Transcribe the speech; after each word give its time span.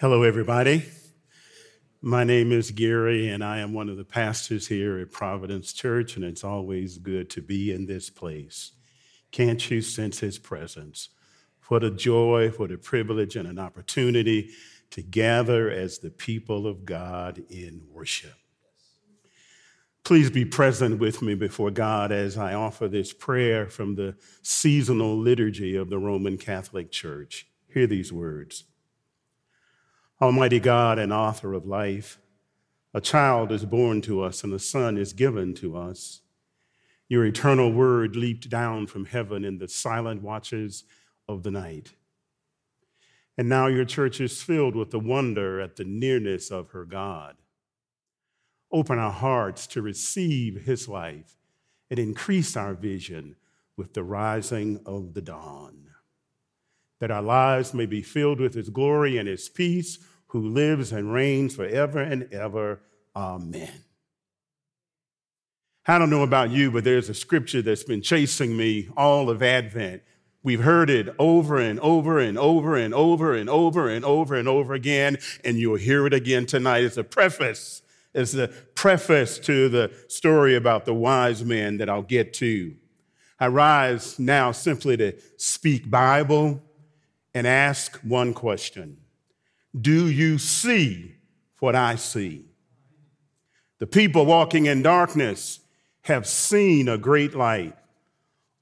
Hello, 0.00 0.22
everybody. 0.22 0.84
My 2.00 2.22
name 2.22 2.52
is 2.52 2.70
Gary, 2.70 3.30
and 3.30 3.42
I 3.42 3.58
am 3.58 3.72
one 3.72 3.88
of 3.88 3.96
the 3.96 4.04
pastors 4.04 4.68
here 4.68 4.96
at 5.00 5.10
Providence 5.10 5.72
Church, 5.72 6.14
and 6.14 6.24
it's 6.24 6.44
always 6.44 6.98
good 6.98 7.28
to 7.30 7.42
be 7.42 7.72
in 7.72 7.84
this 7.84 8.08
place. 8.08 8.70
Can't 9.32 9.68
you 9.68 9.82
sense 9.82 10.20
His 10.20 10.38
presence? 10.38 11.08
What 11.66 11.82
a 11.82 11.90
joy, 11.90 12.50
what 12.50 12.70
a 12.70 12.78
privilege, 12.78 13.34
and 13.34 13.48
an 13.48 13.58
opportunity 13.58 14.50
to 14.90 15.02
gather 15.02 15.68
as 15.68 15.98
the 15.98 16.10
people 16.10 16.68
of 16.68 16.84
God 16.84 17.42
in 17.50 17.82
worship. 17.90 18.36
Please 20.04 20.30
be 20.30 20.44
present 20.44 21.00
with 21.00 21.22
me 21.22 21.34
before 21.34 21.72
God 21.72 22.12
as 22.12 22.38
I 22.38 22.54
offer 22.54 22.86
this 22.86 23.12
prayer 23.12 23.68
from 23.68 23.96
the 23.96 24.14
seasonal 24.42 25.18
liturgy 25.18 25.74
of 25.74 25.90
the 25.90 25.98
Roman 25.98 26.38
Catholic 26.38 26.92
Church. 26.92 27.48
Hear 27.66 27.88
these 27.88 28.12
words. 28.12 28.62
Almighty 30.20 30.58
God 30.58 30.98
and 30.98 31.12
author 31.12 31.54
of 31.54 31.64
life, 31.64 32.18
a 32.92 33.00
child 33.00 33.52
is 33.52 33.64
born 33.64 34.00
to 34.00 34.20
us 34.20 34.42
and 34.42 34.52
a 34.52 34.58
son 34.58 34.98
is 34.98 35.12
given 35.12 35.54
to 35.54 35.76
us. 35.76 36.22
Your 37.08 37.24
eternal 37.24 37.72
word 37.72 38.16
leaped 38.16 38.48
down 38.50 38.88
from 38.88 39.04
heaven 39.04 39.44
in 39.44 39.58
the 39.58 39.68
silent 39.68 40.20
watches 40.20 40.82
of 41.28 41.44
the 41.44 41.52
night. 41.52 41.92
And 43.36 43.48
now 43.48 43.68
your 43.68 43.84
church 43.84 44.20
is 44.20 44.42
filled 44.42 44.74
with 44.74 44.90
the 44.90 44.98
wonder 44.98 45.60
at 45.60 45.76
the 45.76 45.84
nearness 45.84 46.50
of 46.50 46.70
her 46.70 46.84
God. 46.84 47.36
Open 48.72 48.98
our 48.98 49.12
hearts 49.12 49.68
to 49.68 49.82
receive 49.82 50.62
his 50.62 50.88
life 50.88 51.36
and 51.90 52.00
increase 52.00 52.56
our 52.56 52.74
vision 52.74 53.36
with 53.76 53.94
the 53.94 54.02
rising 54.02 54.80
of 54.84 55.14
the 55.14 55.22
dawn 55.22 55.88
that 57.00 57.10
our 57.10 57.22
lives 57.22 57.74
may 57.74 57.86
be 57.86 58.02
filled 58.02 58.40
with 58.40 58.54
his 58.54 58.70
glory 58.70 59.18
and 59.18 59.28
his 59.28 59.48
peace, 59.48 59.98
who 60.28 60.40
lives 60.40 60.92
and 60.92 61.12
reigns 61.12 61.56
forever 61.56 62.00
and 62.00 62.32
ever. 62.32 62.80
Amen. 63.14 63.70
I 65.86 65.98
don't 65.98 66.10
know 66.10 66.22
about 66.22 66.50
you, 66.50 66.70
but 66.70 66.84
there's 66.84 67.08
a 67.08 67.14
scripture 67.14 67.62
that's 67.62 67.84
been 67.84 68.02
chasing 68.02 68.56
me 68.56 68.88
all 68.96 69.30
of 69.30 69.42
Advent. 69.42 70.02
We've 70.42 70.62
heard 70.62 70.90
it 70.90 71.14
over 71.18 71.58
and 71.58 71.80
over 71.80 72.18
and 72.20 72.38
over 72.38 72.76
and 72.76 72.94
over 72.94 73.34
and 73.34 73.48
over 73.48 73.88
and 73.88 74.04
over 74.04 74.34
and 74.34 74.48
over 74.48 74.74
again, 74.74 75.18
and 75.44 75.58
you'll 75.58 75.76
hear 75.76 76.06
it 76.06 76.14
again 76.14 76.46
tonight. 76.46 76.84
It's 76.84 76.96
a 76.96 77.04
preface. 77.04 77.82
It's 78.14 78.34
a 78.34 78.48
preface 78.48 79.38
to 79.40 79.68
the 79.68 79.92
story 80.08 80.54
about 80.54 80.84
the 80.84 80.94
wise 80.94 81.44
men 81.44 81.78
that 81.78 81.88
I'll 81.88 82.02
get 82.02 82.32
to. 82.34 82.74
I 83.40 83.48
rise 83.48 84.18
now 84.18 84.52
simply 84.52 84.96
to 84.98 85.14
speak 85.36 85.90
Bible, 85.90 86.62
and 87.34 87.46
ask 87.46 87.98
one 87.98 88.34
question 88.34 88.96
Do 89.80 90.08
you 90.08 90.38
see 90.38 91.14
what 91.60 91.74
I 91.74 91.96
see? 91.96 92.46
The 93.78 93.86
people 93.86 94.26
walking 94.26 94.66
in 94.66 94.82
darkness 94.82 95.60
have 96.02 96.26
seen 96.26 96.88
a 96.88 96.98
great 96.98 97.34
light. 97.34 97.76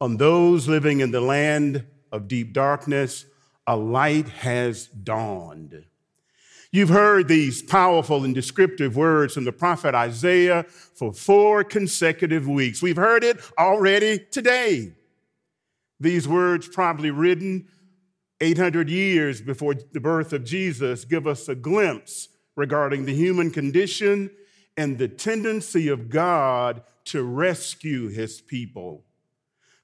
On 0.00 0.16
those 0.16 0.68
living 0.68 1.00
in 1.00 1.10
the 1.10 1.20
land 1.20 1.86
of 2.12 2.28
deep 2.28 2.52
darkness, 2.52 3.24
a 3.66 3.76
light 3.76 4.28
has 4.28 4.86
dawned. 4.88 5.84
You've 6.72 6.90
heard 6.90 7.28
these 7.28 7.62
powerful 7.62 8.24
and 8.24 8.34
descriptive 8.34 8.96
words 8.96 9.34
from 9.34 9.44
the 9.44 9.52
prophet 9.52 9.94
Isaiah 9.94 10.64
for 10.64 11.12
four 11.12 11.64
consecutive 11.64 12.46
weeks. 12.46 12.82
We've 12.82 12.96
heard 12.96 13.24
it 13.24 13.38
already 13.58 14.26
today. 14.30 14.92
These 15.98 16.28
words, 16.28 16.68
probably 16.68 17.10
written 17.10 17.68
800 18.40 18.88
years 18.88 19.40
before 19.40 19.74
the 19.74 20.00
birth 20.00 20.32
of 20.32 20.44
Jesus, 20.44 21.04
give 21.04 21.26
us 21.26 21.48
a 21.48 21.54
glimpse 21.54 22.28
regarding 22.54 23.04
the 23.04 23.14
human 23.14 23.50
condition 23.50 24.30
and 24.76 24.98
the 24.98 25.08
tendency 25.08 25.88
of 25.88 26.10
God 26.10 26.82
to 27.06 27.22
rescue 27.22 28.08
his 28.08 28.40
people. 28.40 29.04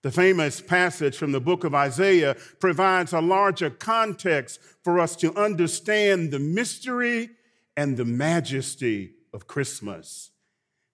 The 0.02 0.10
famous 0.10 0.60
passage 0.60 1.16
from 1.16 1.32
the 1.32 1.40
book 1.40 1.64
of 1.64 1.74
Isaiah 1.74 2.36
provides 2.58 3.12
a 3.12 3.20
larger 3.20 3.70
context 3.70 4.60
for 4.82 4.98
us 4.98 5.14
to 5.16 5.34
understand 5.36 6.30
the 6.30 6.40
mystery 6.40 7.30
and 7.76 7.96
the 7.96 8.04
majesty 8.04 9.12
of 9.32 9.46
Christmas. 9.46 10.30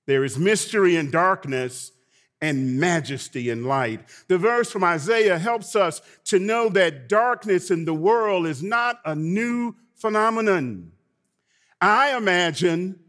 There 0.07 0.25
is 0.25 0.39
mystery 0.39 0.97
and 0.97 1.11
darkness 1.11 1.93
and 2.41 2.79
majesty 2.79 3.51
and 3.51 3.67
light. 3.67 4.01
The 4.29 4.39
verse 4.39 4.71
from 4.71 4.85
Isaiah 4.85 5.39
helps 5.39 5.75
us 5.75 6.01
to 6.27 6.39
know 6.39 6.69
that 6.71 7.09
darkness 7.09 7.71
in 7.71 7.85
the 7.85 7.95
world 7.95 8.47
is 8.47 8.63
not 8.63 9.01
a 9.05 9.15
new 9.15 9.75
phenomenon. 9.97 10.93
I 11.81 12.17
imagine 12.17 13.01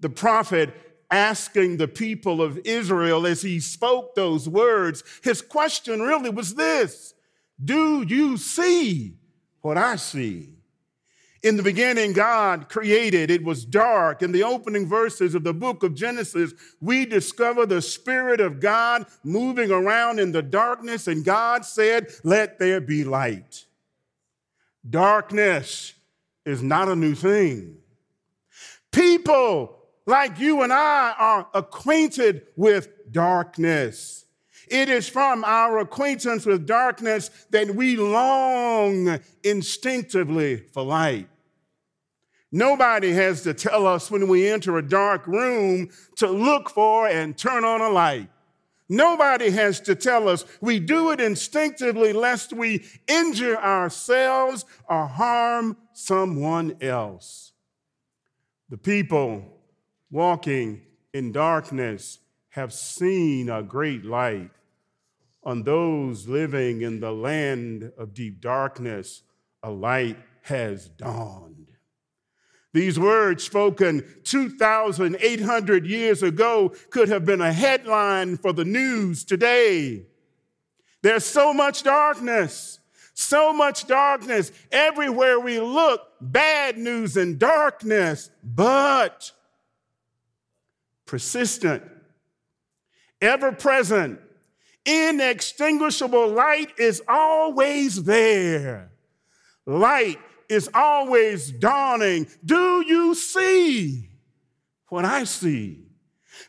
the 0.00 0.10
prophet 0.10 0.74
asking 1.12 1.76
the 1.76 1.86
people 1.86 2.40
of 2.40 2.58
Israel 2.64 3.26
as 3.26 3.42
he 3.42 3.60
spoke 3.60 4.14
those 4.14 4.48
words, 4.48 5.04
his 5.22 5.42
question 5.42 6.00
really 6.00 6.30
was 6.30 6.54
this 6.54 7.14
Do 7.62 8.02
you 8.02 8.38
see 8.38 9.16
what 9.60 9.76
I 9.76 9.96
see? 9.96 10.48
In 11.42 11.56
the 11.56 11.62
beginning, 11.62 12.12
God 12.12 12.68
created, 12.68 13.28
it 13.28 13.42
was 13.42 13.64
dark. 13.64 14.22
In 14.22 14.30
the 14.30 14.44
opening 14.44 14.86
verses 14.86 15.34
of 15.34 15.42
the 15.42 15.52
book 15.52 15.82
of 15.82 15.94
Genesis, 15.94 16.52
we 16.80 17.04
discover 17.04 17.66
the 17.66 17.82
Spirit 17.82 18.40
of 18.40 18.60
God 18.60 19.06
moving 19.24 19.72
around 19.72 20.20
in 20.20 20.30
the 20.30 20.42
darkness, 20.42 21.08
and 21.08 21.24
God 21.24 21.64
said, 21.64 22.12
Let 22.22 22.60
there 22.60 22.80
be 22.80 23.02
light. 23.02 23.66
Darkness 24.88 25.94
is 26.46 26.62
not 26.62 26.88
a 26.88 26.94
new 26.94 27.16
thing. 27.16 27.78
People 28.92 29.78
like 30.06 30.38
you 30.38 30.62
and 30.62 30.72
I 30.72 31.14
are 31.18 31.48
acquainted 31.54 32.42
with 32.56 32.88
darkness. 33.10 34.26
It 34.68 34.88
is 34.88 35.08
from 35.08 35.44
our 35.44 35.80
acquaintance 35.80 36.46
with 36.46 36.66
darkness 36.66 37.30
that 37.50 37.74
we 37.74 37.96
long 37.96 39.18
instinctively 39.42 40.58
for 40.72 40.84
light. 40.84 41.28
Nobody 42.54 43.12
has 43.12 43.42
to 43.42 43.54
tell 43.54 43.86
us 43.86 44.10
when 44.10 44.28
we 44.28 44.46
enter 44.46 44.76
a 44.76 44.86
dark 44.86 45.26
room 45.26 45.88
to 46.16 46.28
look 46.28 46.68
for 46.68 47.08
and 47.08 47.36
turn 47.36 47.64
on 47.64 47.80
a 47.80 47.88
light. 47.88 48.28
Nobody 48.90 49.48
has 49.50 49.80
to 49.80 49.94
tell 49.94 50.28
us. 50.28 50.44
We 50.60 50.78
do 50.78 51.12
it 51.12 51.20
instinctively 51.20 52.12
lest 52.12 52.52
we 52.52 52.84
injure 53.08 53.56
ourselves 53.56 54.66
or 54.86 55.06
harm 55.06 55.78
someone 55.94 56.76
else. 56.82 57.52
The 58.68 58.76
people 58.76 59.44
walking 60.10 60.82
in 61.14 61.32
darkness 61.32 62.18
have 62.50 62.74
seen 62.74 63.48
a 63.48 63.62
great 63.62 64.04
light. 64.04 64.50
On 65.42 65.62
those 65.62 66.28
living 66.28 66.82
in 66.82 67.00
the 67.00 67.12
land 67.12 67.92
of 67.96 68.12
deep 68.12 68.42
darkness, 68.42 69.22
a 69.62 69.70
light 69.70 70.18
has 70.42 70.88
dawned. 70.88 71.61
These 72.72 72.98
words 72.98 73.44
spoken 73.44 74.04
2,800 74.24 75.86
years 75.86 76.22
ago 76.22 76.74
could 76.90 77.08
have 77.08 77.24
been 77.24 77.42
a 77.42 77.52
headline 77.52 78.38
for 78.38 78.52
the 78.52 78.64
news 78.64 79.24
today. 79.24 80.06
There's 81.02 81.24
so 81.24 81.52
much 81.52 81.82
darkness, 81.82 82.78
so 83.12 83.52
much 83.52 83.86
darkness. 83.86 84.52
Everywhere 84.70 85.38
we 85.38 85.60
look, 85.60 86.00
bad 86.20 86.78
news 86.78 87.16
and 87.16 87.38
darkness, 87.38 88.30
but 88.42 89.32
persistent, 91.04 91.82
ever 93.20 93.52
present, 93.52 94.18
inextinguishable 94.86 96.28
light 96.28 96.70
is 96.78 97.02
always 97.06 98.04
there. 98.04 98.92
Light 99.66 100.18
is 100.52 100.70
always 100.74 101.50
dawning. 101.50 102.28
Do 102.44 102.84
you 102.86 103.14
see 103.14 104.08
what 104.88 105.04
I 105.04 105.24
see? 105.24 105.86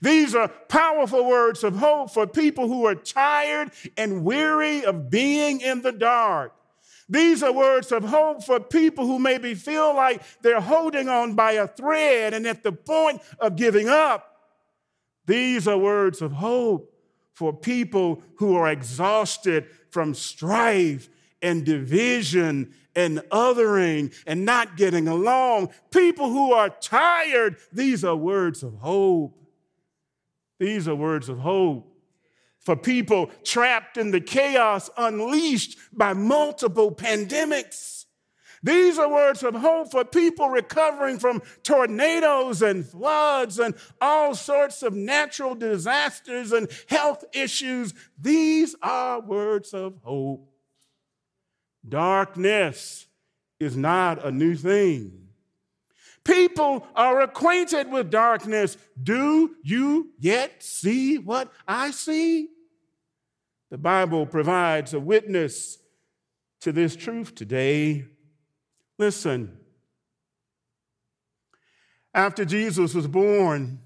These 0.01 0.35
are 0.35 0.47
powerful 0.47 1.25
words 1.25 1.63
of 1.63 1.77
hope 1.77 2.11
for 2.11 2.27
people 2.27 2.67
who 2.67 2.85
are 2.85 2.95
tired 2.95 3.71
and 3.97 4.23
weary 4.23 4.83
of 4.83 5.09
being 5.09 5.61
in 5.61 5.81
the 5.81 5.91
dark. 5.91 6.53
These 7.09 7.43
are 7.43 7.51
words 7.51 7.91
of 7.91 8.03
hope 8.03 8.43
for 8.43 8.59
people 8.59 9.05
who 9.05 9.19
maybe 9.19 9.55
feel 9.55 9.95
like 9.95 10.21
they're 10.41 10.61
holding 10.61 11.09
on 11.09 11.35
by 11.35 11.53
a 11.53 11.67
thread 11.67 12.33
and 12.33 12.47
at 12.47 12.63
the 12.63 12.71
point 12.71 13.21
of 13.39 13.55
giving 13.55 13.89
up. 13.89 14.29
These 15.25 15.67
are 15.67 15.77
words 15.77 16.21
of 16.21 16.31
hope 16.31 16.93
for 17.33 17.53
people 17.53 18.21
who 18.35 18.55
are 18.55 18.69
exhausted 18.69 19.67
from 19.89 20.13
strife 20.13 21.09
and 21.43 21.63
division 21.63 22.73
and 22.95 23.19
othering 23.31 24.13
and 24.25 24.45
not 24.45 24.77
getting 24.77 25.07
along. 25.07 25.71
People 25.91 26.29
who 26.29 26.53
are 26.53 26.69
tired, 26.69 27.57
these 27.71 28.03
are 28.03 28.15
words 28.15 28.63
of 28.63 28.73
hope. 28.75 29.37
These 30.59 30.87
are 30.87 30.95
words 30.95 31.29
of 31.29 31.37
hope 31.39 31.93
for 32.63 32.75
people 32.75 33.29
trapped 33.43 33.97
in 33.97 34.11
the 34.11 34.21
chaos 34.21 34.89
unleashed 34.97 35.77
by 35.91 36.13
multiple 36.13 36.91
pandemics. 36.93 38.05
These 38.63 38.97
are 38.97 39.09
words 39.09 39.43
of 39.43 39.55
hope 39.55 39.91
for 39.91 40.05
people 40.05 40.47
recovering 40.49 41.19
from 41.19 41.41
tornadoes 41.63 42.61
and 42.61 42.85
floods 42.85 43.59
and 43.59 43.75
all 43.99 44.33
sorts 44.35 44.81
of 44.83 44.93
natural 44.93 45.53
disasters 45.53 46.53
and 46.53 46.69
health 46.87 47.25
issues. 47.33 47.93
These 48.17 48.73
are 48.81 49.19
words 49.19 49.73
of 49.73 49.97
hope. 50.01 50.52
Darkness 51.87 53.07
is 53.59 53.75
not 53.75 54.23
a 54.25 54.31
new 54.31 54.55
thing. 54.55 55.23
People 56.23 56.87
are 56.95 57.21
acquainted 57.21 57.91
with 57.91 58.09
darkness. 58.09 58.77
Do 59.01 59.55
you 59.63 60.11
yet 60.17 60.63
see 60.63 61.17
what 61.17 61.51
I 61.67 61.91
see? 61.91 62.49
The 63.69 63.77
Bible 63.77 64.25
provides 64.25 64.93
a 64.93 64.99
witness 64.99 65.79
to 66.61 66.71
this 66.71 66.95
truth 66.95 67.35
today. 67.35 68.05
Listen. 68.97 69.57
After 72.13 72.45
Jesus 72.45 72.93
was 72.93 73.07
born 73.07 73.79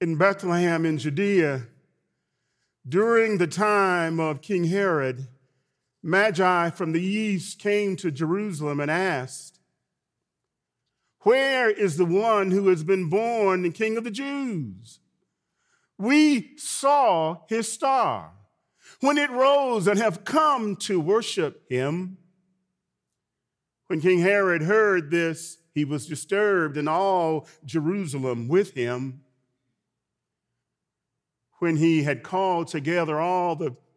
in 0.00 0.16
Bethlehem 0.16 0.84
in 0.84 0.98
Judea, 0.98 1.68
during 2.86 3.38
the 3.38 3.46
time 3.46 4.20
of 4.20 4.42
King 4.42 4.64
Herod, 4.64 5.26
Magi 6.02 6.70
from 6.70 6.92
the 6.92 7.02
east 7.02 7.58
came 7.58 7.96
to 7.96 8.10
Jerusalem 8.10 8.80
and 8.80 8.90
asked, 8.90 9.58
Where 11.20 11.70
is 11.70 11.96
the 11.96 12.04
one 12.04 12.50
who 12.50 12.68
has 12.68 12.84
been 12.84 13.08
born 13.08 13.62
the 13.62 13.70
King 13.70 13.96
of 13.96 14.04
the 14.04 14.10
Jews? 14.10 15.00
We 15.98 16.56
saw 16.56 17.38
his 17.48 17.72
star 17.72 18.32
when 19.00 19.18
it 19.18 19.30
rose 19.30 19.86
and 19.86 19.98
have 19.98 20.24
come 20.24 20.76
to 20.76 21.00
worship 21.00 21.68
him. 21.70 22.18
When 23.88 24.00
King 24.00 24.20
Herod 24.20 24.62
heard 24.62 25.10
this, 25.10 25.58
he 25.72 25.84
was 25.84 26.06
disturbed, 26.06 26.76
and 26.76 26.88
all 26.88 27.46
Jerusalem 27.64 28.48
with 28.48 28.72
him. 28.72 29.20
When 31.58 31.76
he 31.76 32.02
had 32.02 32.22
called 32.22 32.68
together 32.68 33.20
all 33.20 33.56
the 33.56 33.76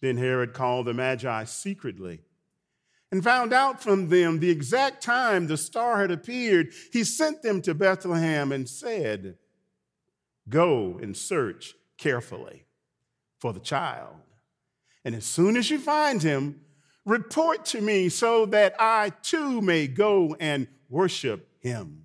Then 0.00 0.16
Herod 0.16 0.52
called 0.52 0.86
the 0.86 0.94
Magi 0.94 1.44
secretly 1.44 2.20
and 3.10 3.22
found 3.22 3.52
out 3.52 3.82
from 3.82 4.08
them 4.08 4.40
the 4.40 4.50
exact 4.50 5.02
time 5.02 5.46
the 5.46 5.56
star 5.56 6.00
had 6.00 6.10
appeared. 6.10 6.72
He 6.92 7.04
sent 7.04 7.42
them 7.42 7.62
to 7.62 7.74
Bethlehem 7.74 8.52
and 8.52 8.68
said, 8.68 9.36
Go 10.48 10.98
and 11.00 11.16
search 11.16 11.74
carefully 11.98 12.66
for 13.38 13.52
the 13.52 13.60
child. 13.60 14.16
And 15.04 15.14
as 15.14 15.24
soon 15.24 15.56
as 15.56 15.70
you 15.70 15.78
find 15.78 16.22
him, 16.22 16.60
report 17.04 17.64
to 17.66 17.80
me 17.80 18.08
so 18.08 18.46
that 18.46 18.74
I 18.78 19.10
too 19.22 19.60
may 19.60 19.86
go 19.86 20.36
and 20.38 20.66
worship 20.88 21.48
him. 21.60 22.04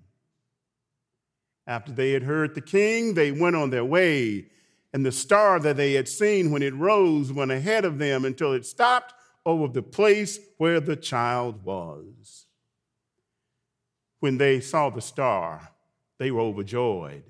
After 1.66 1.92
they 1.92 2.12
had 2.12 2.22
heard 2.22 2.54
the 2.54 2.60
king, 2.60 3.14
they 3.14 3.32
went 3.32 3.56
on 3.56 3.70
their 3.70 3.84
way 3.84 4.46
and 4.92 5.06
the 5.06 5.12
star 5.12 5.58
that 5.60 5.76
they 5.76 5.94
had 5.94 6.08
seen 6.08 6.50
when 6.50 6.62
it 6.62 6.74
rose 6.74 7.32
went 7.32 7.50
ahead 7.50 7.84
of 7.84 7.98
them 7.98 8.24
until 8.24 8.52
it 8.52 8.66
stopped 8.66 9.14
over 9.46 9.72
the 9.72 9.82
place 9.82 10.38
where 10.58 10.80
the 10.80 10.96
child 10.96 11.64
was. 11.64 12.46
When 14.20 14.38
they 14.38 14.60
saw 14.60 14.90
the 14.90 15.00
star, 15.00 15.70
they 16.18 16.30
were 16.30 16.42
overjoyed. 16.42 17.24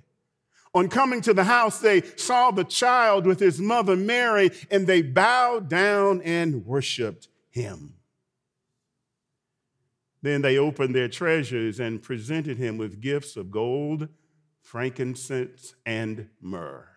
On 0.74 0.88
coming 0.88 1.20
to 1.22 1.34
the 1.34 1.44
house, 1.44 1.78
they 1.80 2.02
saw 2.02 2.50
the 2.50 2.64
child 2.64 3.26
with 3.26 3.38
his 3.38 3.60
mother 3.60 3.94
Mary, 3.94 4.50
and 4.70 4.86
they 4.86 5.02
bowed 5.02 5.68
down 5.68 6.20
and 6.22 6.66
worshiped 6.66 7.28
him. 7.50 7.94
Then 10.22 10.42
they 10.42 10.56
opened 10.56 10.94
their 10.94 11.08
treasures 11.08 11.80
and 11.80 12.02
presented 12.02 12.56
him 12.56 12.78
with 12.78 13.00
gifts 13.00 13.36
of 13.36 13.50
gold, 13.50 14.08
frankincense, 14.60 15.74
and 15.84 16.28
myrrh 16.40 16.91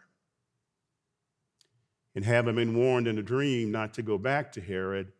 and 2.16 2.24
having 2.24 2.56
been 2.56 2.76
warned 2.76 3.08
in 3.08 3.18
a 3.18 3.24
dream 3.24 3.72
not 3.72 3.94
to 3.96 4.02
go 4.02 4.18
back 4.18 4.52
to 4.54 4.62
Herod, 4.62 5.12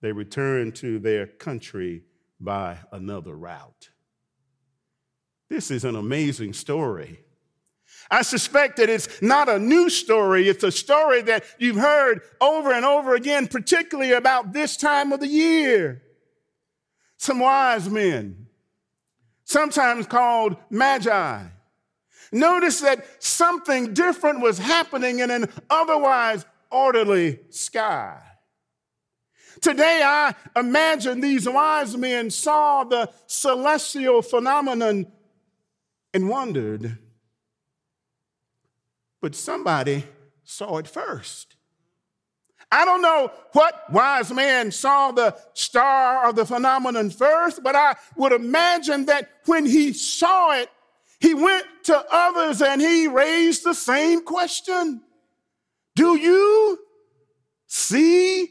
they 0.00 0.12
returned 0.12 0.76
to 0.76 0.98
their 0.98 1.26
country 1.26 2.04
by 2.40 2.78
another 2.92 3.34
route. 3.34 3.90
This 5.48 5.70
is 5.70 5.84
an 5.84 5.96
amazing 5.96 6.52
story. 6.52 7.20
I 8.10 8.22
suspect 8.22 8.76
that 8.76 8.88
it's 8.88 9.20
not 9.20 9.48
a 9.48 9.58
new 9.58 9.90
story. 9.90 10.48
It's 10.48 10.64
a 10.64 10.72
story 10.72 11.22
that 11.22 11.44
you've 11.58 11.76
heard 11.76 12.22
over 12.40 12.72
and 12.72 12.84
over 12.84 13.14
again, 13.14 13.48
particularly 13.48 14.12
about 14.12 14.52
this 14.52 14.76
time 14.76 15.12
of 15.12 15.20
the 15.20 15.26
year. 15.26 16.02
Some 17.16 17.40
wise 17.40 17.90
men, 17.90 18.46
sometimes 19.44 20.06
called 20.06 20.56
magi, 20.70 21.42
Notice 22.32 22.80
that 22.80 23.04
something 23.22 23.92
different 23.92 24.40
was 24.40 24.58
happening 24.58 25.18
in 25.18 25.30
an 25.30 25.48
otherwise 25.68 26.44
orderly 26.70 27.40
sky. 27.50 28.20
Today, 29.60 30.00
I 30.04 30.34
imagine 30.56 31.20
these 31.20 31.48
wise 31.48 31.96
men 31.96 32.30
saw 32.30 32.84
the 32.84 33.10
celestial 33.26 34.22
phenomenon 34.22 35.06
and 36.14 36.28
wondered. 36.28 36.98
But 39.20 39.34
somebody 39.34 40.04
saw 40.44 40.78
it 40.78 40.88
first. 40.88 41.56
I 42.72 42.84
don't 42.84 43.02
know 43.02 43.32
what 43.52 43.92
wise 43.92 44.32
man 44.32 44.70
saw 44.70 45.10
the 45.10 45.36
star 45.54 46.28
of 46.28 46.36
the 46.36 46.46
phenomenon 46.46 47.10
first, 47.10 47.62
but 47.62 47.74
I 47.74 47.96
would 48.16 48.32
imagine 48.32 49.06
that 49.06 49.28
when 49.46 49.66
he 49.66 49.92
saw 49.92 50.52
it, 50.52 50.70
he 51.20 51.34
went 51.34 51.66
to 51.84 52.04
others 52.10 52.62
and 52.62 52.80
he 52.80 53.06
raised 53.06 53.62
the 53.62 53.74
same 53.74 54.24
question 54.24 55.02
Do 55.94 56.16
you 56.16 56.78
see 57.66 58.48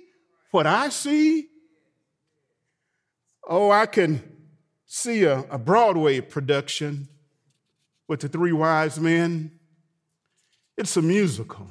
what 0.51 0.67
I 0.67 0.89
see? 0.89 1.47
Oh, 3.47 3.71
I 3.71 3.87
can 3.87 4.21
see 4.85 5.23
a, 5.23 5.39
a 5.49 5.57
Broadway 5.57 6.21
production 6.21 7.07
with 8.07 8.19
the 8.21 8.29
three 8.29 8.51
wise 8.51 8.99
men. 8.99 9.51
It's 10.77 10.95
a 10.97 11.01
musical. 11.01 11.67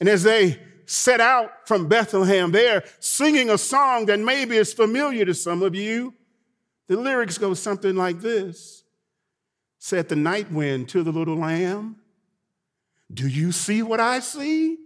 And 0.00 0.08
as 0.08 0.22
they 0.22 0.58
set 0.86 1.20
out 1.20 1.68
from 1.68 1.86
Bethlehem, 1.88 2.50
they're 2.50 2.84
singing 3.00 3.50
a 3.50 3.58
song 3.58 4.06
that 4.06 4.18
maybe 4.18 4.56
is 4.56 4.72
familiar 4.72 5.26
to 5.26 5.34
some 5.34 5.62
of 5.62 5.74
you. 5.74 6.14
The 6.88 6.96
lyrics 6.96 7.36
go 7.36 7.52
something 7.52 7.94
like 7.94 8.20
this 8.20 8.79
said 9.80 10.08
the 10.08 10.14
night 10.14 10.52
wind 10.52 10.88
to 10.90 11.02
the 11.02 11.10
little 11.10 11.36
lamb, 11.36 11.96
Do 13.12 13.26
you 13.26 13.50
see 13.50 13.82
what 13.82 13.98
I 13.98 14.20
see? 14.20 14.76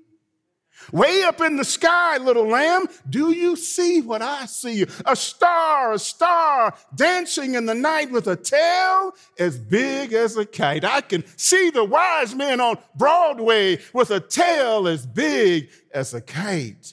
Way 0.92 1.22
up 1.22 1.40
in 1.40 1.56
the 1.56 1.64
sky, 1.64 2.18
little 2.18 2.48
lamb, 2.48 2.86
do 3.08 3.30
you 3.30 3.54
see 3.56 4.00
what 4.00 4.22
I 4.22 4.46
see? 4.46 4.84
A 5.06 5.14
star, 5.14 5.92
a 5.92 5.98
star 5.98 6.74
dancing 6.94 7.54
in 7.54 7.64
the 7.64 7.74
night 7.74 8.10
with 8.10 8.26
a 8.26 8.36
tail 8.36 9.12
as 9.38 9.56
big 9.56 10.12
as 10.12 10.36
a 10.36 10.44
kite. 10.44 10.84
I 10.84 11.00
can 11.00 11.24
see 11.36 11.70
the 11.70 11.84
wise 11.84 12.34
men 12.34 12.60
on 12.60 12.78
Broadway 12.96 13.78
with 13.92 14.10
a 14.10 14.20
tail 14.20 14.88
as 14.88 15.06
big 15.06 15.70
as 15.92 16.12
a 16.12 16.20
kite. 16.20 16.92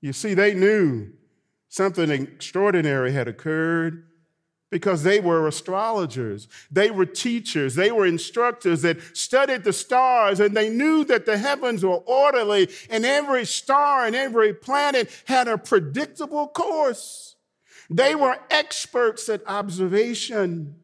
You 0.00 0.12
see, 0.12 0.34
they 0.34 0.54
knew 0.54 1.12
something 1.68 2.10
extraordinary 2.10 3.12
had 3.12 3.28
occurred 3.28 4.05
because 4.76 5.02
they 5.02 5.20
were 5.20 5.48
astrologers, 5.48 6.48
they 6.70 6.90
were 6.90 7.06
teachers, 7.06 7.76
they 7.76 7.90
were 7.90 8.04
instructors 8.04 8.82
that 8.82 9.00
studied 9.16 9.64
the 9.64 9.72
stars, 9.72 10.38
and 10.38 10.54
they 10.54 10.68
knew 10.68 11.02
that 11.02 11.24
the 11.24 11.38
heavens 11.38 11.82
were 11.82 12.02
orderly, 12.04 12.68
and 12.90 13.06
every 13.06 13.46
star 13.46 14.04
and 14.04 14.14
every 14.14 14.52
planet 14.52 15.08
had 15.24 15.48
a 15.48 15.56
predictable 15.56 16.46
course. 16.46 17.36
They 17.88 18.14
were 18.14 18.36
experts 18.50 19.30
at 19.30 19.40
observation. 19.48 20.76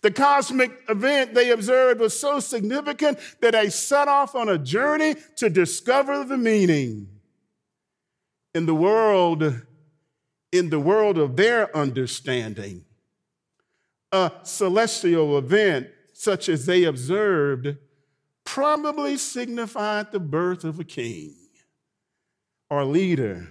The 0.00 0.12
cosmic 0.12 0.70
event 0.88 1.34
they 1.34 1.50
observed 1.50 1.98
was 1.98 2.16
so 2.16 2.38
significant 2.38 3.18
that 3.40 3.50
they 3.50 3.68
set 3.68 4.06
off 4.06 4.36
on 4.36 4.48
a 4.48 4.58
journey 4.58 5.16
to 5.38 5.50
discover 5.50 6.22
the 6.22 6.38
meaning. 6.38 7.08
In 8.54 8.66
the 8.66 8.76
world, 8.76 9.62
in 10.52 10.70
the 10.70 10.78
world 10.78 11.18
of 11.18 11.34
their 11.34 11.76
understanding, 11.76 12.84
a 14.12 14.32
celestial 14.42 15.36
event 15.38 15.88
such 16.12 16.48
as 16.48 16.66
they 16.66 16.84
observed 16.84 17.76
probably 18.44 19.16
signified 19.16 20.10
the 20.10 20.20
birth 20.20 20.64
of 20.64 20.80
a 20.80 20.84
king 20.84 21.34
or 22.70 22.84
leader, 22.84 23.48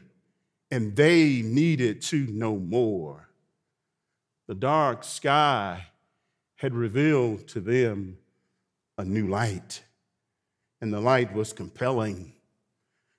and 0.71 0.95
they 0.95 1.41
needed 1.41 2.01
to 2.01 2.27
know 2.27 2.57
more. 2.57 3.29
The 4.47 4.55
dark 4.55 5.03
sky 5.03 5.87
had 6.55 6.73
revealed 6.73 7.47
to 7.49 7.59
them 7.59 8.17
a 8.97 9.05
new 9.05 9.27
light, 9.27 9.83
and 10.81 10.91
the 10.91 10.99
light 10.99 11.33
was 11.33 11.53
compelling. 11.53 12.33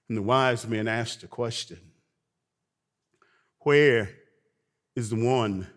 And 0.09 0.17
the 0.17 0.23
wise 0.23 0.67
men 0.67 0.89
asked 0.89 1.23
a 1.23 1.29
question 1.29 1.79
Where 3.61 4.11
is 4.97 5.11
the 5.11 5.25
one 5.25 5.69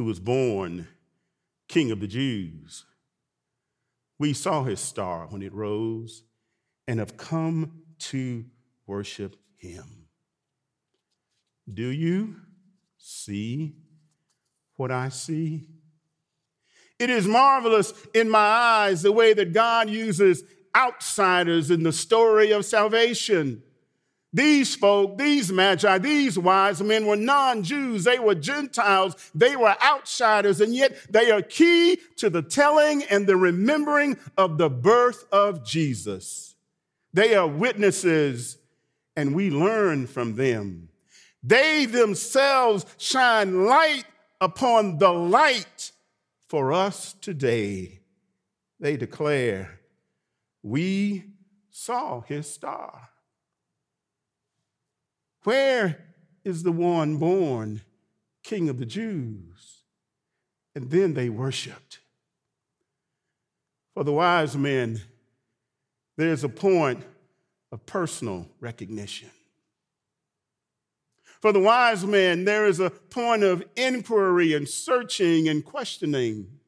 who 0.00 0.06
was 0.06 0.18
born 0.18 0.88
King 1.68 1.90
of 1.90 2.00
the 2.00 2.06
Jews? 2.06 2.86
We 4.18 4.32
saw 4.32 4.64
his 4.64 4.80
star 4.80 5.26
when 5.26 5.42
it 5.42 5.52
rose 5.52 6.22
and 6.88 6.98
have 6.98 7.18
come 7.18 7.82
to 7.98 8.46
worship 8.86 9.36
him. 9.58 10.06
Do 11.70 11.88
you 11.88 12.36
see 12.96 13.74
what 14.76 14.90
I 14.90 15.10
see? 15.10 15.68
It 16.98 17.10
is 17.10 17.28
marvelous 17.28 17.92
in 18.14 18.30
my 18.30 18.38
eyes 18.38 19.02
the 19.02 19.12
way 19.12 19.34
that 19.34 19.52
God 19.52 19.90
uses 19.90 20.44
outsiders 20.74 21.70
in 21.70 21.82
the 21.82 21.92
story 21.92 22.52
of 22.52 22.64
salvation. 22.64 23.62
These 24.32 24.76
folk, 24.76 25.18
these 25.18 25.50
magi, 25.50 25.98
these 25.98 26.38
wise 26.38 26.80
men 26.80 27.06
were 27.06 27.16
non 27.16 27.64
Jews. 27.64 28.04
They 28.04 28.20
were 28.20 28.36
Gentiles. 28.36 29.16
They 29.34 29.56
were 29.56 29.74
outsiders, 29.82 30.60
and 30.60 30.74
yet 30.74 30.96
they 31.10 31.32
are 31.32 31.42
key 31.42 31.98
to 32.16 32.30
the 32.30 32.42
telling 32.42 33.02
and 33.04 33.26
the 33.26 33.36
remembering 33.36 34.16
of 34.36 34.56
the 34.56 34.70
birth 34.70 35.24
of 35.32 35.64
Jesus. 35.64 36.54
They 37.12 37.34
are 37.34 37.48
witnesses, 37.48 38.58
and 39.16 39.34
we 39.34 39.50
learn 39.50 40.06
from 40.06 40.36
them. 40.36 40.90
They 41.42 41.86
themselves 41.86 42.86
shine 42.98 43.64
light 43.64 44.04
upon 44.40 44.98
the 44.98 45.12
light 45.12 45.90
for 46.46 46.72
us 46.72 47.14
today. 47.20 48.00
They 48.78 48.96
declare, 48.96 49.80
We 50.62 51.24
saw 51.70 52.20
his 52.20 52.48
star. 52.48 53.09
Where 55.44 56.04
is 56.44 56.62
the 56.62 56.72
one 56.72 57.16
born 57.16 57.82
King 58.42 58.68
of 58.68 58.78
the 58.78 58.86
Jews? 58.86 59.84
And 60.74 60.90
then 60.90 61.14
they 61.14 61.28
worshiped. 61.28 62.00
For 63.94 64.04
the 64.04 64.12
wise 64.12 64.56
men, 64.56 65.00
there's 66.16 66.44
a 66.44 66.48
point 66.48 67.02
of 67.72 67.84
personal 67.86 68.48
recognition. 68.60 69.30
For 71.40 71.52
the 71.52 71.60
wise 71.60 72.04
men, 72.04 72.44
there 72.44 72.66
is 72.66 72.80
a 72.80 72.90
point 72.90 73.42
of 73.42 73.64
inquiry 73.74 74.52
and 74.52 74.68
searching 74.68 75.48
and 75.48 75.64
questioning. 75.64 76.59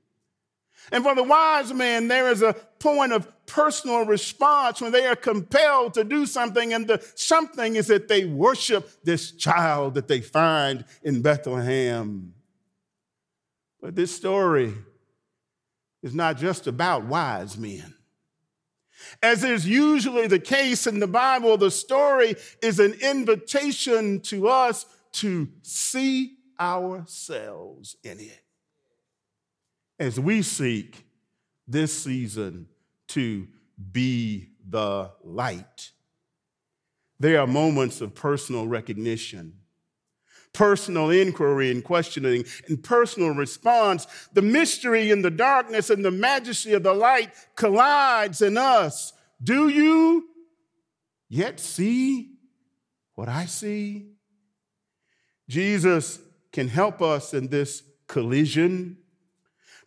And 0.90 1.04
for 1.04 1.14
the 1.14 1.22
wise 1.22 1.72
men, 1.72 2.08
there 2.08 2.30
is 2.30 2.42
a 2.42 2.54
point 2.78 3.12
of 3.12 3.46
personal 3.46 4.04
response 4.04 4.80
when 4.80 4.92
they 4.92 5.06
are 5.06 5.16
compelled 5.16 5.94
to 5.94 6.04
do 6.04 6.26
something, 6.26 6.74
and 6.74 6.86
the 6.86 7.06
something 7.14 7.76
is 7.76 7.86
that 7.86 8.08
they 8.08 8.24
worship 8.24 8.90
this 9.04 9.30
child 9.32 9.94
that 9.94 10.08
they 10.08 10.20
find 10.20 10.84
in 11.02 11.22
Bethlehem. 11.22 12.34
But 13.80 13.94
this 13.94 14.14
story 14.14 14.74
is 16.02 16.14
not 16.14 16.36
just 16.36 16.66
about 16.66 17.04
wise 17.04 17.56
men. 17.56 17.94
As 19.22 19.44
is 19.44 19.66
usually 19.66 20.26
the 20.26 20.38
case 20.38 20.86
in 20.86 21.00
the 21.00 21.06
Bible, 21.06 21.56
the 21.56 21.70
story 21.70 22.36
is 22.62 22.78
an 22.78 22.94
invitation 22.94 24.20
to 24.22 24.48
us 24.48 24.86
to 25.12 25.48
see 25.62 26.36
ourselves 26.60 27.96
in 28.02 28.20
it. 28.20 28.40
As 30.02 30.18
we 30.18 30.42
seek 30.42 31.06
this 31.68 31.96
season 31.96 32.66
to 33.06 33.46
be 33.92 34.48
the 34.68 35.12
light, 35.22 35.92
there 37.20 37.40
are 37.40 37.46
moments 37.46 38.00
of 38.00 38.12
personal 38.12 38.66
recognition 38.66 39.58
personal 40.52 41.08
inquiry 41.08 41.70
and 41.70 41.82
questioning 41.84 42.44
and 42.68 42.82
personal 42.82 43.30
response, 43.30 44.06
the 44.34 44.42
mystery 44.42 45.10
and 45.10 45.24
the 45.24 45.30
darkness 45.30 45.88
and 45.88 46.04
the 46.04 46.10
majesty 46.10 46.72
of 46.74 46.82
the 46.82 46.92
light 46.92 47.32
collides 47.54 48.42
in 48.42 48.58
us. 48.58 49.14
Do 49.42 49.68
you 49.68 50.28
yet 51.30 51.58
see 51.60 52.34
what 53.14 53.30
I 53.30 53.46
see? 53.46 54.08
Jesus 55.48 56.18
can 56.50 56.68
help 56.68 57.00
us 57.00 57.32
in 57.32 57.48
this 57.48 57.84
collision. 58.08 58.98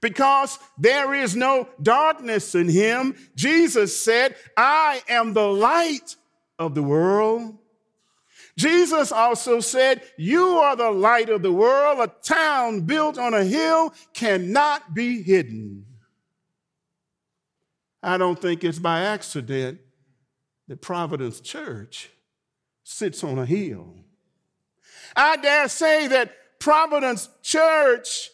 Because 0.05 0.59
there 0.77 1.15
is 1.15 1.35
no 1.35 1.67
darkness 1.81 2.53
in 2.53 2.69
him, 2.69 3.15
Jesus 3.35 3.99
said, 3.99 4.35
I 4.55 5.01
am 5.09 5.33
the 5.33 5.47
light 5.47 6.15
of 6.59 6.75
the 6.75 6.83
world. 6.83 7.57
Jesus 8.55 9.11
also 9.11 9.61
said, 9.61 10.03
You 10.15 10.59
are 10.59 10.75
the 10.75 10.91
light 10.91 11.29
of 11.29 11.41
the 11.41 11.51
world. 11.51 11.97
A 11.97 12.13
town 12.21 12.81
built 12.81 13.17
on 13.17 13.33
a 13.33 13.43
hill 13.43 13.95
cannot 14.13 14.93
be 14.93 15.23
hidden. 15.23 15.87
I 18.03 18.19
don't 18.19 18.39
think 18.39 18.63
it's 18.63 18.77
by 18.77 18.99
accident 18.99 19.79
that 20.67 20.83
Providence 20.83 21.39
Church 21.39 22.11
sits 22.83 23.23
on 23.23 23.39
a 23.39 23.45
hill. 23.47 23.95
I 25.15 25.37
dare 25.37 25.67
say 25.67 26.07
that 26.09 26.59
Providence 26.59 27.27
Church 27.41 28.29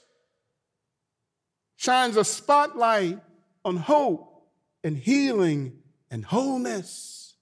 shines 1.81 2.15
a 2.15 2.23
spotlight 2.23 3.17
on 3.65 3.75
hope 3.75 4.45
and 4.83 4.95
healing 4.95 5.73
and 6.11 6.23
wholeness. 6.23 7.33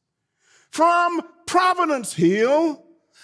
From 0.71 1.19
Providence 1.45 2.13
Hill, 2.13 2.81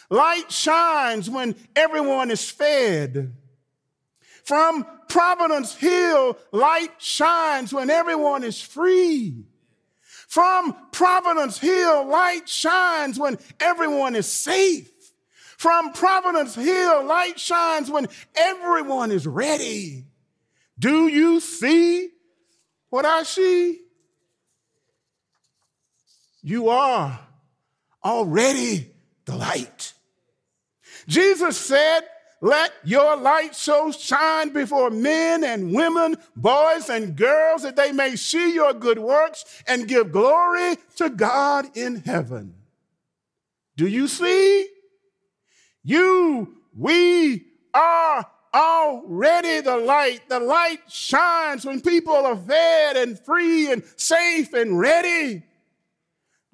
light 0.10 0.51
shines 0.51 1.29
when 1.29 1.55
everyone 1.74 2.31
is 2.31 2.50
fed. 2.50 3.34
From 4.43 4.86
Providence 5.07 5.74
Hill, 5.74 6.38
light 6.51 6.91
shines 6.98 7.74
when 7.74 7.89
everyone 7.89 8.43
is 8.43 8.62
free. 8.62 9.45
From 10.27 10.75
Providence 10.91 11.57
Hill, 11.57 12.10
light 12.10 12.50
shines 12.50 13.17
when 13.17 13.38
everyone 13.62 14.17
is 14.17 14.29
safe. 14.29 14.91
From 15.57 15.93
Providence 15.93 16.55
Hill, 16.55 17.05
light 17.05 17.39
shines 17.39 17.89
when 17.89 18.10
everyone 18.36 19.13
is 19.13 19.25
ready. 19.25 20.07
Do 20.77 21.08
you 21.08 21.39
see 21.39 22.10
what 22.89 23.05
I 23.05 23.24
see? 23.24 23.82
You 26.41 26.70
are 26.70 27.20
already 28.03 28.91
the 29.25 29.36
light. 29.36 29.94
Jesus 31.08 31.58
said, 31.58 32.01
Let 32.41 32.72
your 32.84 33.15
light 33.15 33.55
so 33.55 33.91
shine 33.91 34.50
before 34.50 34.91
men 34.91 35.44
and 35.44 35.74
women, 35.74 36.17
boys 36.36 36.89
and 36.89 37.15
girls, 37.15 37.63
that 37.63 37.75
they 37.75 37.91
may 37.91 38.15
see 38.15 38.53
your 38.53 38.74
good 38.74 39.00
works 39.00 39.46
and 39.67 39.88
give 39.88 40.12
glory 40.12 40.77
to 40.98 41.10
God 41.10 41.75
in 41.75 41.98
heaven. 41.98 42.53
Do 43.75 43.88
you 43.88 44.08
see? 44.08 44.70
You, 45.84 46.58
we 46.75 47.46
are 47.74 48.25
already 48.55 49.62
the 49.62 49.77
light. 49.77 50.29
The 50.29 50.39
light 50.39 50.79
shines 50.88 51.65
when 51.65 51.81
people 51.81 52.13
are 52.13 52.38
fed 52.38 52.95
and 52.95 53.19
free 53.19 53.71
and 53.71 53.83
safe 53.97 54.53
and 54.53 54.79
ready. 54.79 55.43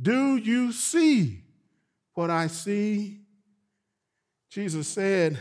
Do 0.01 0.36
you 0.36 0.72
see? 0.72 1.41
what 2.13 2.29
I 2.29 2.48
see. 2.48 3.22
Jesus 4.50 4.88
said, 4.88 5.39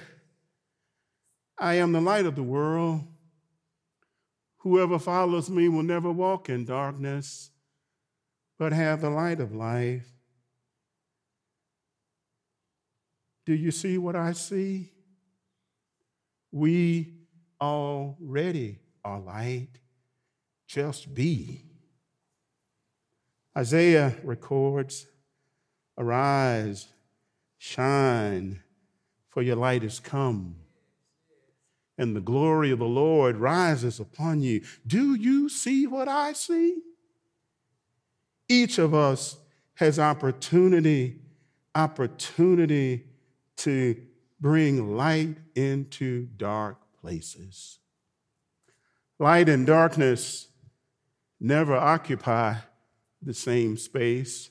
I 1.59 1.75
am 1.75 1.93
the 1.93 2.01
light 2.01 2.27
of 2.27 2.37
the 2.37 2.43
world. 2.43 3.03
Whoever 4.59 4.99
follows 4.99 5.51
me 5.51 5.69
will 5.69 5.83
never 5.83 6.11
walk 6.13 6.49
in 6.49 6.65
darkness, 6.65 7.51
but 8.59 8.73
have 8.73 9.01
the 9.01 9.11
light 9.11 9.41
of 9.41 9.55
life. 9.55 10.07
Do 13.47 13.55
you 13.55 13.71
see 13.71 13.99
what 13.99 14.17
I 14.17 14.33
see? 14.33 14.93
We 16.53 17.15
already 17.61 18.79
are 19.05 19.21
light. 19.21 19.69
Just 20.67 21.15
be. 21.15 21.65
Isaiah 23.57 24.17
records 24.23 25.07
Arise, 26.01 26.89
shine, 27.59 28.63
for 29.29 29.43
your 29.43 29.57
light 29.57 29.85
is 29.85 30.01
come, 30.01 30.57
and 31.99 32.17
the 32.17 32.23
glory 32.23 32.71
of 32.71 32.79
the 32.79 32.87
Lord 32.87 33.37
rises 33.37 34.01
upon 34.01 34.41
you. 34.41 34.63
Do 34.87 35.15
you 35.15 35.51
see 35.51 35.87
what 35.87 36.09
I 36.09 36.33
see? 36.33 36.79
Each 38.49 38.79
of 38.79 38.95
us 38.95 39.37
has 39.75 39.99
opportunity, 39.99 41.21
opportunity 41.75 43.05
to 43.59 44.01
bring 44.41 44.97
light 44.97 45.37
into 45.55 46.27
dark 46.37 46.79
places. 47.01 47.79
Light 49.19 49.49
and 49.49 49.67
darkness 49.67 50.49
never 51.39 51.75
occupy 51.75 52.55
the 53.23 53.35
same 53.35 53.77
space. 53.77 54.51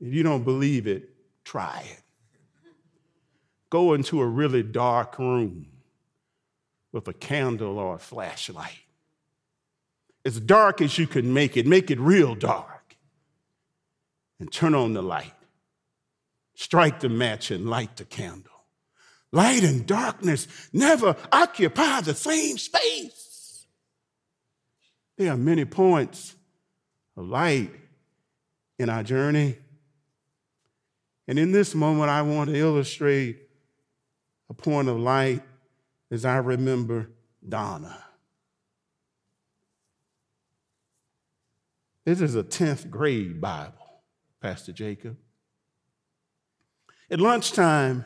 If 0.00 0.12
you 0.12 0.22
don't 0.22 0.42
believe 0.42 0.86
it, 0.86 1.10
try 1.44 1.84
it. 1.90 2.02
Go 3.70 3.94
into 3.94 4.20
a 4.20 4.26
really 4.26 4.62
dark 4.62 5.18
room 5.18 5.66
with 6.92 7.08
a 7.08 7.12
candle 7.12 7.78
or 7.78 7.96
a 7.96 7.98
flashlight. 7.98 8.78
As 10.24 10.40
dark 10.40 10.80
as 10.80 10.96
you 10.98 11.06
can 11.06 11.34
make 11.34 11.56
it, 11.56 11.66
make 11.66 11.90
it 11.90 11.98
real 11.98 12.34
dark. 12.34 12.96
And 14.40 14.50
turn 14.52 14.74
on 14.74 14.94
the 14.94 15.02
light. 15.02 15.34
Strike 16.54 17.00
the 17.00 17.08
match 17.08 17.50
and 17.50 17.68
light 17.68 17.96
the 17.96 18.04
candle. 18.04 18.53
Light 19.34 19.64
and 19.64 19.84
darkness 19.84 20.46
never 20.72 21.16
occupy 21.32 22.02
the 22.02 22.14
same 22.14 22.56
space. 22.56 23.66
There 25.18 25.32
are 25.32 25.36
many 25.36 25.64
points 25.64 26.36
of 27.16 27.26
light 27.26 27.72
in 28.78 28.88
our 28.88 29.02
journey. 29.02 29.58
And 31.26 31.36
in 31.36 31.50
this 31.50 31.74
moment, 31.74 32.10
I 32.10 32.22
want 32.22 32.50
to 32.50 32.56
illustrate 32.56 33.40
a 34.48 34.54
point 34.54 34.88
of 34.88 35.00
light 35.00 35.42
as 36.12 36.24
I 36.24 36.36
remember 36.36 37.10
Donna. 37.46 38.04
This 42.04 42.20
is 42.20 42.36
a 42.36 42.44
10th 42.44 42.88
grade 42.88 43.40
Bible, 43.40 44.02
Pastor 44.40 44.70
Jacob. 44.70 45.16
At 47.10 47.20
lunchtime, 47.20 48.04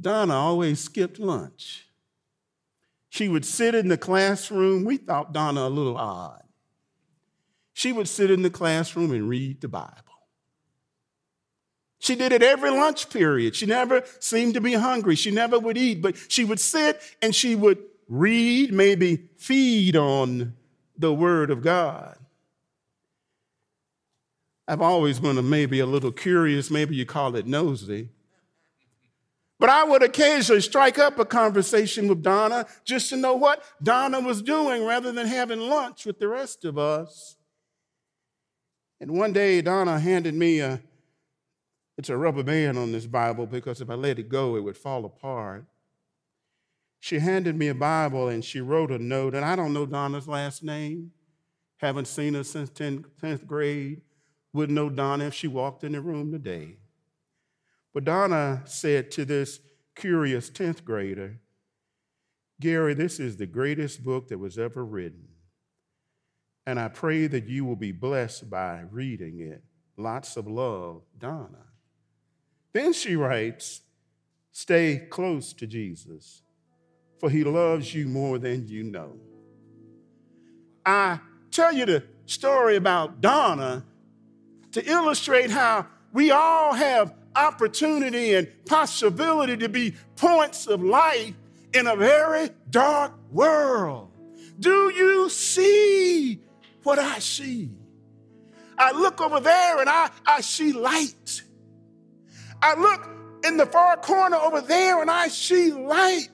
Donna 0.00 0.34
always 0.34 0.80
skipped 0.80 1.18
lunch. 1.18 1.86
She 3.08 3.28
would 3.28 3.44
sit 3.44 3.74
in 3.74 3.88
the 3.88 3.96
classroom. 3.96 4.84
We 4.84 4.96
thought 4.96 5.32
Donna 5.32 5.62
a 5.62 5.68
little 5.68 5.96
odd. 5.96 6.42
She 7.72 7.92
would 7.92 8.08
sit 8.08 8.30
in 8.30 8.42
the 8.42 8.50
classroom 8.50 9.12
and 9.12 9.28
read 9.28 9.60
the 9.60 9.68
Bible. 9.68 9.94
She 12.00 12.14
did 12.14 12.32
it 12.32 12.42
every 12.42 12.70
lunch 12.70 13.10
period. 13.10 13.56
She 13.56 13.66
never 13.66 14.04
seemed 14.20 14.54
to 14.54 14.60
be 14.60 14.74
hungry. 14.74 15.16
She 15.16 15.30
never 15.30 15.58
would 15.58 15.76
eat, 15.76 16.00
but 16.00 16.16
she 16.28 16.44
would 16.44 16.60
sit 16.60 17.00
and 17.20 17.34
she 17.34 17.56
would 17.56 17.78
read, 18.08 18.72
maybe 18.72 19.28
feed 19.36 19.96
on 19.96 20.54
the 20.96 21.12
Word 21.12 21.50
of 21.50 21.62
God. 21.62 22.16
I've 24.66 24.82
always 24.82 25.18
been 25.18 25.38
a, 25.38 25.42
maybe 25.42 25.80
a 25.80 25.86
little 25.86 26.12
curious, 26.12 26.70
maybe 26.70 26.94
you 26.94 27.06
call 27.06 27.34
it 27.36 27.46
nosy. 27.46 28.10
But 29.58 29.70
I 29.70 29.84
would 29.84 30.02
occasionally 30.02 30.60
strike 30.60 30.98
up 30.98 31.18
a 31.18 31.24
conversation 31.24 32.06
with 32.06 32.22
Donna 32.22 32.66
just 32.84 33.08
to 33.10 33.16
know 33.16 33.34
what 33.34 33.64
Donna 33.82 34.20
was 34.20 34.40
doing 34.40 34.84
rather 34.84 35.10
than 35.10 35.26
having 35.26 35.58
lunch 35.60 36.06
with 36.06 36.20
the 36.20 36.28
rest 36.28 36.64
of 36.64 36.78
us. 36.78 37.36
And 39.00 39.12
one 39.12 39.32
day, 39.32 39.60
Donna 39.60 39.98
handed 39.98 40.34
me 40.34 40.60
a, 40.60 40.80
it's 41.96 42.08
a 42.08 42.16
rubber 42.16 42.44
band 42.44 42.78
on 42.78 42.92
this 42.92 43.06
Bible 43.06 43.46
because 43.46 43.80
if 43.80 43.90
I 43.90 43.94
let 43.94 44.18
it 44.18 44.28
go, 44.28 44.56
it 44.56 44.62
would 44.62 44.76
fall 44.76 45.04
apart. 45.04 45.64
She 47.00 47.18
handed 47.18 47.56
me 47.56 47.68
a 47.68 47.74
Bible 47.74 48.28
and 48.28 48.44
she 48.44 48.60
wrote 48.60 48.90
a 48.90 48.98
note, 48.98 49.34
and 49.34 49.44
I 49.44 49.56
don't 49.56 49.72
know 49.72 49.86
Donna's 49.86 50.28
last 50.28 50.62
name. 50.62 51.12
Haven't 51.78 52.06
seen 52.06 52.34
her 52.34 52.42
since 52.42 52.70
10th, 52.70 53.06
10th 53.22 53.46
grade. 53.46 54.02
Wouldn't 54.52 54.74
know 54.74 54.90
Donna 54.90 55.26
if 55.26 55.34
she 55.34 55.46
walked 55.46 55.84
in 55.84 55.92
the 55.92 56.00
room 56.00 56.32
today. 56.32 56.76
Donna 58.04 58.62
said 58.66 59.10
to 59.12 59.24
this 59.24 59.60
curious 59.94 60.50
10th 60.50 60.84
grader, 60.84 61.40
Gary, 62.60 62.94
this 62.94 63.20
is 63.20 63.36
the 63.36 63.46
greatest 63.46 64.04
book 64.04 64.28
that 64.28 64.38
was 64.38 64.58
ever 64.58 64.84
written. 64.84 65.28
And 66.66 66.78
I 66.78 66.88
pray 66.88 67.26
that 67.28 67.46
you 67.46 67.64
will 67.64 67.76
be 67.76 67.92
blessed 67.92 68.50
by 68.50 68.82
reading 68.90 69.40
it. 69.40 69.62
Lots 69.96 70.36
of 70.36 70.46
love, 70.46 71.02
Donna. 71.18 71.66
Then 72.72 72.92
she 72.92 73.16
writes, 73.16 73.80
Stay 74.52 75.06
close 75.08 75.52
to 75.54 75.66
Jesus, 75.66 76.42
for 77.20 77.30
he 77.30 77.44
loves 77.44 77.94
you 77.94 78.06
more 78.06 78.38
than 78.38 78.66
you 78.66 78.82
know. 78.82 79.16
I 80.84 81.20
tell 81.50 81.72
you 81.72 81.86
the 81.86 82.04
story 82.26 82.76
about 82.76 83.20
Donna 83.20 83.84
to 84.72 84.84
illustrate 84.84 85.50
how 85.50 85.86
we 86.12 86.30
all 86.30 86.74
have 86.74 87.14
opportunity 87.34 88.34
and 88.34 88.48
possibility 88.66 89.56
to 89.56 89.68
be 89.68 89.94
points 90.16 90.66
of 90.66 90.82
light 90.82 91.34
in 91.72 91.86
a 91.86 91.96
very 91.96 92.50
dark 92.70 93.12
world. 93.30 94.10
Do 94.58 94.92
you 94.94 95.28
see 95.28 96.40
what 96.82 96.98
I 96.98 97.18
see? 97.18 97.70
I 98.78 98.92
look 98.92 99.20
over 99.20 99.40
there 99.40 99.78
and 99.80 99.88
I, 99.88 100.10
I 100.26 100.40
see 100.40 100.72
light. 100.72 101.42
I 102.62 102.74
look 102.74 103.08
in 103.44 103.56
the 103.56 103.66
far 103.66 103.96
corner 103.96 104.36
over 104.36 104.60
there 104.60 105.00
and 105.00 105.10
I 105.10 105.28
see 105.28 105.72
light. 105.72 106.28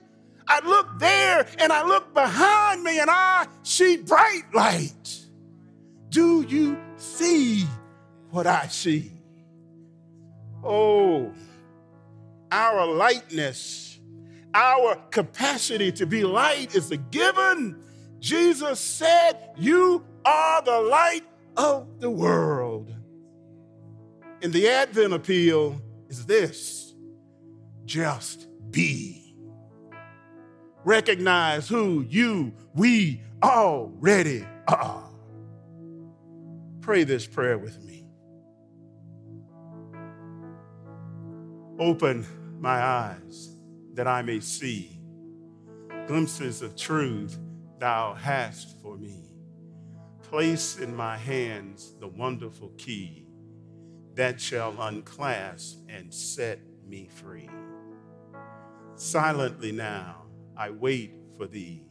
I 0.47 0.61
look 0.67 0.99
there 0.99 1.47
and 1.59 1.73
I 1.73 1.87
look 1.87 2.13
behind 2.13 2.83
me 2.83 2.99
and 2.99 3.11
I 3.11 3.47
see 3.63 3.97
bright 3.99 4.45
light. 4.53 5.21
Do 6.11 6.43
you 6.43 6.79
see 6.97 7.65
what 8.31 8.47
I 8.47 8.69
see? 8.69 9.14
Oh, 10.65 11.33
our 12.51 12.87
lightness, 12.87 13.99
our 14.55 14.97
capacity 15.11 15.93
to 15.93 16.07
be 16.07 16.25
light 16.25 16.75
is 16.75 16.91
a 16.91 16.97
given. 16.97 17.83
Jesus 18.21 18.81
said, 18.81 19.51
You 19.57 20.05
are 20.25 20.63
the 20.63 20.81
light 20.81 21.25
of 21.57 22.01
the 22.01 22.11
world. 22.11 22.95
And 24.43 24.53
the 24.53 24.69
Advent 24.69 25.13
appeal 25.13 25.81
is 26.09 26.27
this 26.27 26.95
just 27.85 28.49
be. 28.71 29.35
Recognize 30.85 31.69
who 31.69 32.05
you, 32.09 32.53
we 32.75 33.23
already 33.43 34.47
are. 34.69 35.09
Pray 36.81 37.05
this 37.05 37.27
prayer 37.27 37.57
with 37.57 37.83
me. 37.85 37.94
Open 41.79 42.25
my 42.61 42.81
eyes 42.81 43.57
that 43.95 44.07
I 44.07 44.23
may 44.23 44.39
see 44.39 45.01
glimpses 46.07 46.63
of 46.63 46.77
truth 46.77 47.37
thou 47.81 48.15
hast 48.15 48.81
for 48.81 48.97
me. 48.97 49.25
Place 50.23 50.79
in 50.79 50.95
my 50.95 51.17
hands 51.17 51.95
the 51.99 52.07
wonderful 52.07 52.71
key 52.79 53.27
that 54.15 54.41
shall 54.41 54.81
unclasp 54.81 55.81
and 55.89 56.15
set 56.15 56.61
me 56.87 57.09
free. 57.09 57.51
Silently 58.95 59.73
now 59.73 60.27
I 60.57 60.71
wait 60.71 61.15
for 61.37 61.47
thee. 61.47 61.89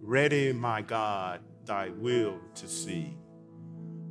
Ready, 0.00 0.52
my 0.52 0.82
God, 0.82 1.40
thy 1.64 1.88
will 1.88 2.38
to 2.54 2.68
see. 2.68 3.16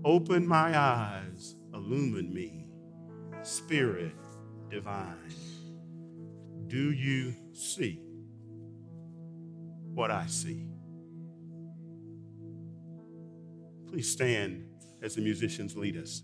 Open 0.03 0.45
my 0.45 0.77
eyes, 0.77 1.55
illumine 1.73 2.33
me. 2.33 2.67
Spirit, 3.43 4.13
divine. 4.73 5.15
Do 6.65 6.91
you 6.91 7.35
see 7.53 8.01
what 9.93 10.09
I 10.09 10.25
see? 10.25 10.65
Please 13.87 14.11
stand 14.11 14.65
as 15.03 15.13
the 15.13 15.21
musicians 15.21 15.77
lead 15.77 15.95
us. 15.95 16.23